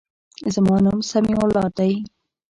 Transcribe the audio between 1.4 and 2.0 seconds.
الله دی.